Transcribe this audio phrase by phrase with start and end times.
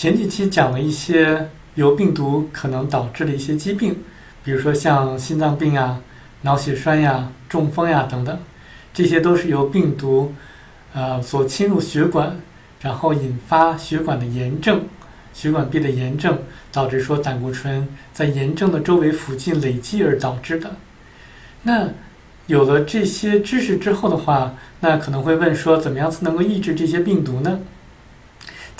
[0.00, 3.98] 前几期讲了一些由病毒可能导致的一些疾病，
[4.42, 6.00] 比如说像心脏病啊、
[6.40, 8.38] 脑血栓呀、中风呀等等，
[8.94, 10.32] 这些都是由病毒
[10.94, 12.40] 呃所侵入血管，
[12.80, 14.84] 然后引发血管的炎症、
[15.34, 16.38] 血管壁的炎症，
[16.72, 20.76] 导致说胆固醇在炎症的周围附近累积而导致的。
[21.64, 21.90] 那
[22.46, 27.60] 有了这些知识之后的话，那可能会问说，怎么样才能够抑制这些病毒呢？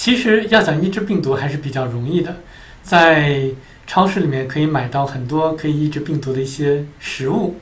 [0.00, 2.36] 其实要想抑制病毒还是比较容易的，
[2.82, 3.50] 在
[3.86, 7.56] 超市里面可以买到很多可以抑制病毒的一些食物，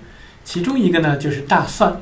[0.44, 2.00] 其中一个呢就是大蒜。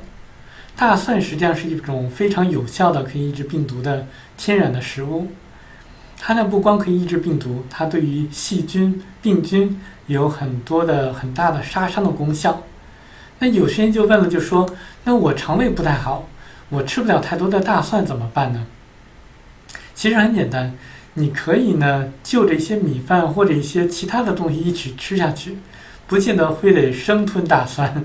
[0.77, 5.29] 大蒜实际上是一种非常有效的可以抑制病毒的天然的食物，
[6.20, 12.62] 它呢不光可以抑制病毒，它对于细菌、病菌有很多的很大的杀伤的功效。
[13.38, 14.68] 那有些人就问了，就说
[15.05, 16.29] ：“那我肠胃不太好，
[16.68, 18.66] 我吃不了太多的大蒜怎么办呢？”
[19.96, 20.74] 其实很简单，
[21.14, 25.57] 你可以呢就着一些米饭或者一些其他的东西一起吃下去，
[26.07, 28.04] 不见得非得生吞大蒜。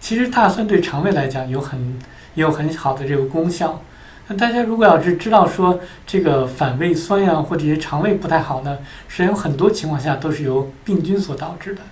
[0.00, 1.98] 其实大蒜对肠胃来讲有很
[2.36, 3.82] 有很好的这个功效。
[4.28, 11.82] 那大家如果要是知道说这个反胃酸呀或者一些肠胃不太好呢，实际上有很多情况下都是由病菌所导致的。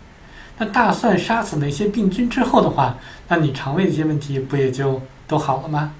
[0.57, 2.97] 那大蒜杀死那些病菌之后的话，
[3.29, 5.93] 那你肠胃的一些问题不也就都好了吗？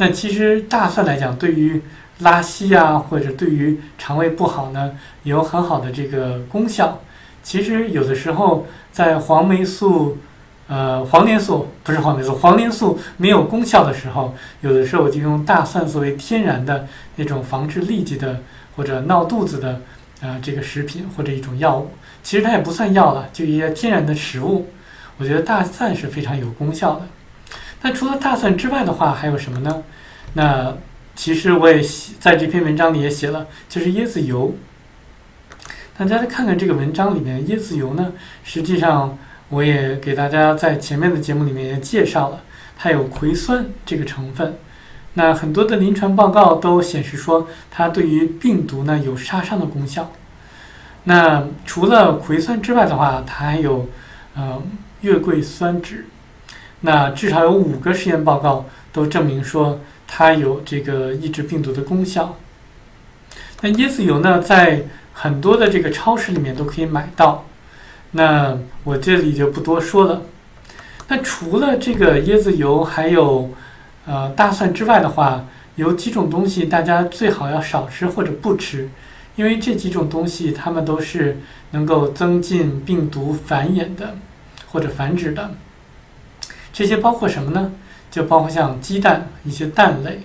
[0.00, 1.82] 那其实大蒜来讲，对于
[2.20, 7.00] 拉稀啊，或者对于肠胃不好呢，有很好的这个功效。
[7.42, 10.18] 其实有的时候在黄霉素，
[10.66, 18.40] 呃，黄连素不是黄霉素，黄连素没有功效的时候，有的时候我就用大蒜作为天然的那种防治痢疾的
[18.76, 19.80] 或者闹肚子的
[20.20, 21.90] 啊这个食品或者一种药物。
[22.22, 24.68] 其实它也不算药了，就一些天然的食物。
[25.16, 27.02] 我觉得大蒜是非常有功效的。
[27.80, 29.82] 那除了大蒜之外的话，还有什么呢？
[30.34, 30.76] 那
[31.18, 34.54] 其实我也写在这篇文章里也写了，就是椰子油。
[35.96, 38.12] 大家来看看这个文章里面，椰子油呢，
[38.44, 42.42] 实际上我也给大家在前面的节目里面也介绍了，
[42.76, 44.58] 它有葵酸这个成分。
[45.14, 50.12] 那很多的临床报告都显示说，它对于病毒呢有杀伤的功效。
[51.02, 53.88] 那除了葵酸之外的话，它还有，
[54.36, 54.62] 呃，
[55.00, 56.04] 月桂酸酯。
[56.82, 62.36] 那至少有五个实验报告都证明说它有这个抑制病毒的功效。
[63.60, 67.44] 那椰子油呢，在很多的这个超市里面都可以买到。
[68.12, 70.22] 那我这里就不多说了。
[71.08, 73.50] 那除了这个椰子油，还有
[74.06, 75.44] 呃大蒜之外的话，
[75.76, 78.88] 有几种东西大家最好要少吃或者不吃。
[79.36, 81.38] 因为这几种东西，它们都是
[81.70, 84.16] 能够增进病毒繁衍的，
[84.66, 85.52] 或者繁殖的。
[86.72, 87.72] 这些包括什么呢？
[88.18, 90.22] 就包括像鸡蛋、一些蛋类，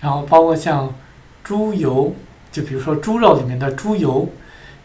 [0.00, 0.94] 然后包括像
[1.42, 2.14] 猪油，
[2.52, 4.28] 就比如说猪肉里面的猪油，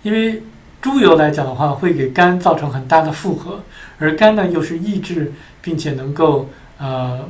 [0.01, 0.41] 因为
[0.81, 3.59] 猪油来讲的话，会给肝造成很大的负荷，
[3.97, 7.27] 而肝呢又是抑制并且能够呃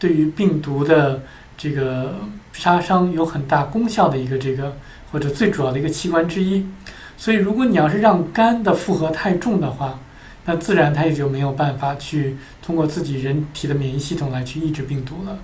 [0.00, 1.22] 对于病毒的
[1.56, 2.16] 这个
[2.52, 4.76] 杀伤有很大功效的一个这个。
[5.10, 6.66] 或者最主要的一个器官之一，
[7.16, 9.98] 所以如果你要是让肝的负荷太重的话，
[10.48, 15.38] 那自然它也就没有办法去通过自己人体的免疫系统来去抑制病毒了。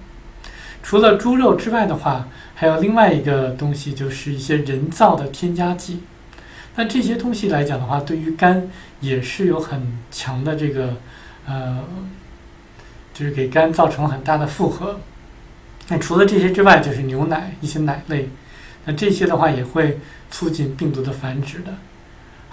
[0.83, 6.01] 除了猪肉之外的话，还有另外一个东西，就是一些人造的添加剂。
[6.77, 8.71] 那这些东西来讲的话，对于肝
[9.01, 10.97] 也是有很强的这个
[11.47, 11.85] 呃，
[13.13, 14.99] 就是给肝造成很大的负荷。
[15.89, 18.31] 那除了这些之外，就是牛奶一些奶类。
[18.87, 20.01] 那这些的话也会
[20.31, 21.75] 促进病毒的繁殖的。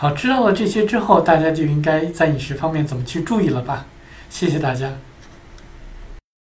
[0.01, 3.85] 好，知道了这些之后，大家就应该在饮食方面怎么去注意了吧？
[4.31, 4.91] 谢谢大家。